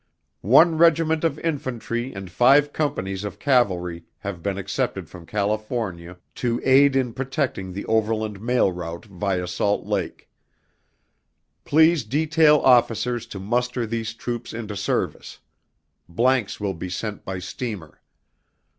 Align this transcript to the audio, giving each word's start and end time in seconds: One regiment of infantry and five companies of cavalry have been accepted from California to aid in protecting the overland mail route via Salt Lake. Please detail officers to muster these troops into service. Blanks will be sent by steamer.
One 0.41 0.79
regiment 0.79 1.23
of 1.23 1.37
infantry 1.41 2.11
and 2.11 2.31
five 2.31 2.73
companies 2.73 3.23
of 3.23 3.37
cavalry 3.37 4.05
have 4.17 4.41
been 4.41 4.57
accepted 4.57 5.11
from 5.11 5.27
California 5.27 6.17
to 6.41 6.59
aid 6.65 6.95
in 6.95 7.13
protecting 7.13 7.71
the 7.71 7.85
overland 7.85 8.41
mail 8.41 8.71
route 8.71 9.05
via 9.05 9.45
Salt 9.45 9.85
Lake. 9.85 10.27
Please 11.65 12.03
detail 12.03 12.57
officers 12.61 13.27
to 13.27 13.37
muster 13.39 13.85
these 13.85 14.15
troops 14.15 14.53
into 14.53 14.75
service. 14.75 15.37
Blanks 16.09 16.59
will 16.59 16.73
be 16.73 16.89
sent 16.89 17.23
by 17.23 17.37
steamer. 17.37 18.01